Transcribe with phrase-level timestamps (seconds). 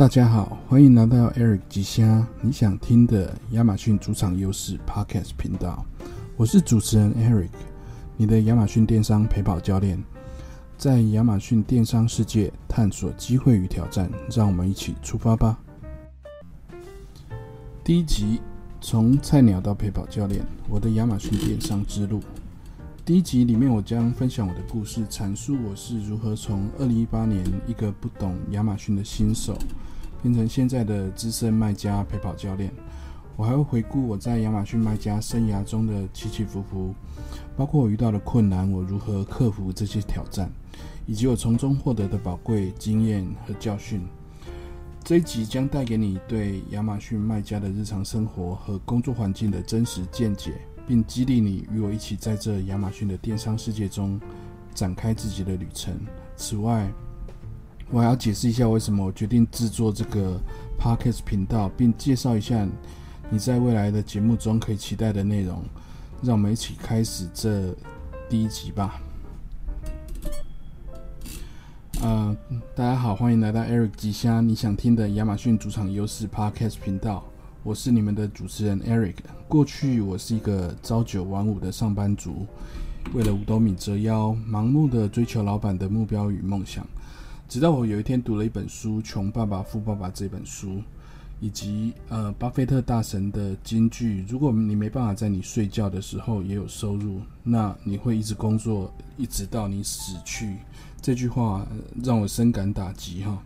[0.00, 5.84] 大家好，欢迎来到 Eric 吉虾你想听的亚马逊主场优势 Podcast 频道。
[6.38, 7.50] 我是主持人 Eric，
[8.16, 10.02] 你的亚马逊电商陪跑教练，
[10.78, 15.58] 在亚马逊电商世界探索机会与挑战，让我们一起出发吧。
[17.84, 18.40] 第一集，
[18.80, 22.22] 从菜鸟到陪跑教练，我的亚马逊电商之路。
[23.04, 29.58] 第一集里面，我将分享我的故事，阐述我是如何从二零一八年一个不懂亚马逊的新手，
[30.22, 32.72] 变成现在的资深卖家陪跑教练。
[33.36, 36.94] 我还会回顾我在亚马逊卖家生涯中的起起伏伏，
[37.56, 40.50] 包括我遇到的困难，我如何克服这些挑战，
[41.06, 44.02] 以及我从中获得的宝贵经验和教训。
[45.02, 50.54] 这一集将带给你对亚马逊卖家的日常生活和工作环境的真实见解。
[50.86, 54.20] 并激励你与我一起在这亚马逊的电商世界中
[54.74, 55.94] 展开自己的旅程。
[56.34, 56.92] 此外，
[57.92, 60.40] 我还要解释一下为什么我决定制作这个
[60.78, 62.64] podcast 频道，并介绍一下
[63.28, 65.60] 你在未来的节目中可以期待的内容。
[66.22, 67.74] 让我们一起开始这
[68.28, 69.00] 第一集吧。
[72.00, 72.36] 呃，
[72.76, 77.24] 大家好，欢迎来到 Eric 吉虾你想听的亚马逊主场优势 podcast 频道。
[77.64, 79.16] 我是你们的主持人 Eric。
[79.48, 82.46] 过去我是一个朝九晚五的上班族，
[83.12, 86.86] 为了五斗米折腰，盲目的追求老板的目标与梦想。
[87.50, 90.80] 直到我有一天读了一本书《穷爸爸富爸爸》这本书，
[91.40, 100.58] 以及呃巴菲特大神的金句：如果你没办法在你睡觉的时候也有收入，那你会一直工作一直到你死去。
[101.02, 101.66] 这句话
[102.04, 103.42] 让我深感打击哈。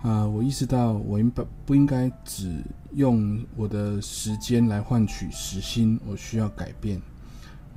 [0.00, 6.98] 啊，我意识到我应不不应该只用我的时间来换取时薪，我需要改变，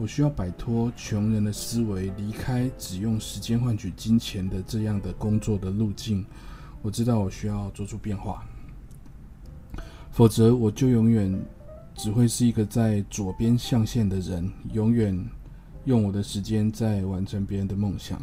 [0.02, 6.26] 我需要摆脱穷人的思维，离开只用时间换取金钱的这样的工作的路径。
[6.82, 8.44] 我知道我需要做出变化，
[10.12, 11.40] 否则我就永远
[11.94, 15.24] 只会是一个在左边象限的人，永远
[15.86, 18.20] 用我的时间在完成别人的梦想。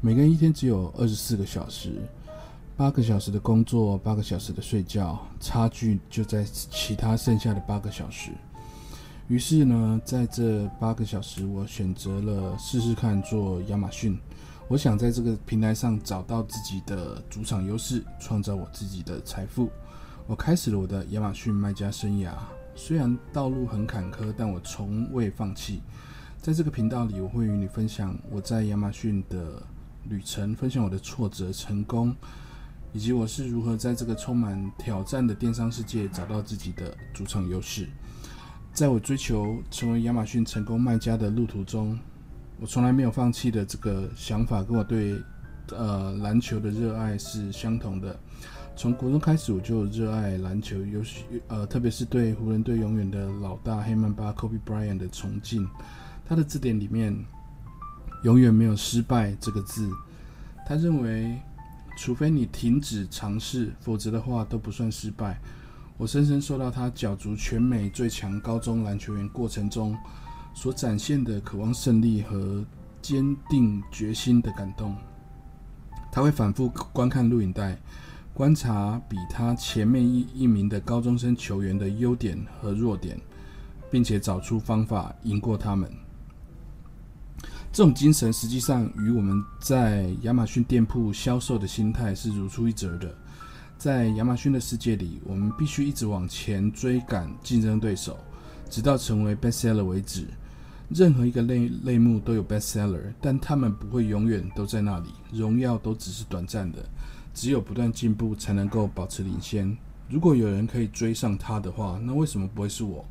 [0.00, 2.00] 每个人一天只有二十四个小时。
[2.76, 8.30] 八个小时的工作，八个小时的睡觉，差距就在其他剩下的八个小时。
[9.28, 14.16] 于是呢，在这八个小时，我选择了试试看做亚马逊。
[14.68, 19.68] 我想在这个平台上找到自己的主场优势，创造我自己的财富。
[20.28, 22.30] 我开始了我的亚马逊卖家生涯。
[22.76, 25.82] 虽然道路很坎坷，但我从未放弃。
[26.40, 29.60] 在这个频道里，我会与你分享我在亚马逊的
[30.04, 32.14] 旅程，分享我的挫折、成功。
[32.92, 37.88] 以及我是如何在这个充满挑战的电商世界找到自己的主场优势。
[38.76, 41.98] 在我追求成为亚马逊成功卖家的路途中，
[42.60, 45.18] 我从来没有放弃的这个想法，跟我对
[45.70, 48.14] 呃篮球的热爱是相同的。
[48.76, 55.66] 从国中开始，我就热爱篮球，尤其呃特别是对湖人队永远的老大黑曼巴 Kobe Bryant 的崇敬。
[56.28, 57.16] 他的字典里面
[58.24, 59.90] 永远没有失败这个字。
[60.66, 61.34] 他认为。
[61.98, 65.40] 除非你停止尝试，否则的话都不算失败。
[65.98, 69.96] 我深深受到他角逐全美最强高中篮球员过程中
[70.52, 72.64] 所展现的渴望胜利和
[73.00, 74.94] 坚定决心的感动。
[76.12, 77.78] 他会反复观看录影带，
[78.34, 83.18] 观察比他前面一一名的高中生球员的优点和弱点，
[83.90, 85.90] 并且找出方法赢过他们。
[87.72, 93.14] 这种精神实际上与我们在亚马逊店铺销售的心态是如出一辙的。
[93.78, 98.18] 在亚马逊的世界里，我们必须一直往前追赶竞争对手，
[98.70, 100.26] 直到成为 bestseller 为止。
[100.88, 105.08] 任何一个类类目都有 bestseller，但他们不会永远都在那里。
[105.32, 106.78] 荣耀都只是短暂的，
[107.34, 109.76] 只有不断进步才能够保持领先。
[110.08, 113.04] 如果有人可以追上他的话，那为什么不会是我？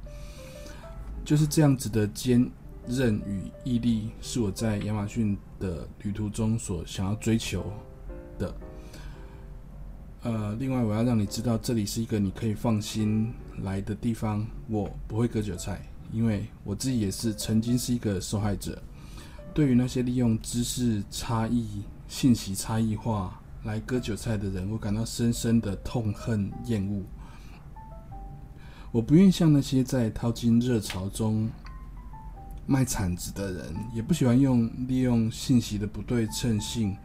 [1.23, 2.49] 就是这样子的坚。
[2.87, 7.65] 韧与毅力是我在亚马逊的旅途中所想要追求
[8.37, 8.55] 的。
[10.25, 13.31] 呃，另外我要让你知道，这里是一个你可以放心
[13.61, 14.43] 来的地方。
[14.67, 15.79] 我不会割韭菜，
[16.11, 18.81] 因为我自己也是曾经是一个受害者。
[19.53, 27.03] 对于那些利用知识差异、信息差异化来割韭菜的人，我感到深深的痛恨、厌恶。
[28.91, 31.47] 我不愿像那些在淘金热潮中。
[32.67, 36.97] 卖铲子的人也不喜欢用利用信息的不对称性，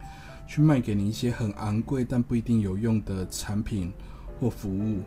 [0.47, 3.91] 去卖给你一些很昂贵但不一定有用的产品
[4.39, 5.01] 或服务。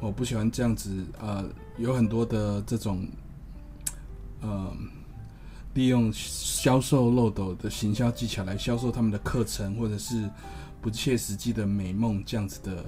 [0.00, 3.06] 我不喜欢这样子，呃，有很多的这种，
[4.40, 4.72] 呃，
[5.74, 10.30] 利用销售漏斗的行销技巧来销售他们的课程，或者是
[10.80, 12.84] 不切实际的美梦这样子的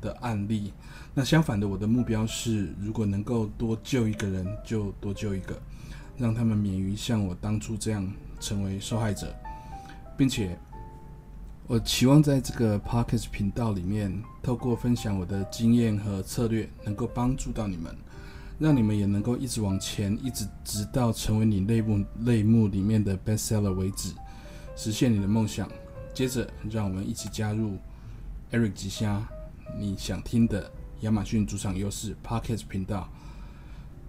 [0.00, 0.72] 的案例。
[1.14, 5.60] 那相反的，我的目标是，如果能够多救一个人，就多救一个，
[6.16, 9.34] 让他们免于像我当初这样成为受害者，
[10.16, 10.56] 并且，
[11.68, 17.96] 我期望在这个 Podcast 频道里面，透过分享我的经验和策略，能够帮助到你们，
[18.58, 24.12] 让你们也能够一直往前，一直直到成为你类目类目里面的 Bestseller 为止，
[24.76, 25.70] 实现你的梦想。
[26.12, 27.78] 接着，让我们一起加入
[28.50, 29.26] Eric 吉虾，
[29.78, 30.70] 你想听的。
[31.00, 33.08] 亚马逊主场优势 Podcast 频道，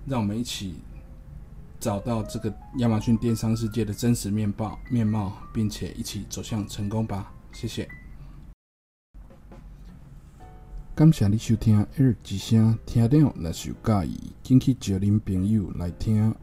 [0.05, 0.75] 让我们一起
[1.79, 7.31] 找到这个亚马逊电商世界的真实面貌面貌，并且一起走向成功吧！
[7.53, 7.87] 谢谢。
[10.95, 16.35] 感谢你收听一日之声，听众若是有介意，请去叫恁朋友来听